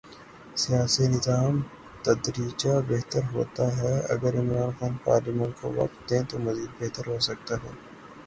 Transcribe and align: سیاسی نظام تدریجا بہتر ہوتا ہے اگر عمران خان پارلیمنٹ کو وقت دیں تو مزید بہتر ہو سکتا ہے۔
سیاسی 0.55 1.05
نظام 1.07 1.53
تدریجا 2.03 2.73
بہتر 2.87 3.23
ہوتا 3.33 3.65
ہے 3.77 3.93
اگر 4.13 4.33
عمران 4.39 4.69
خان 4.79 4.93
پارلیمنٹ 5.03 5.53
کو 5.61 5.67
وقت 5.75 5.97
دیں 6.09 6.23
تو 6.29 6.35
مزید 6.39 6.71
بہتر 6.79 7.05
ہو 7.07 7.17
سکتا 7.27 7.55
ہے۔ 7.63 7.71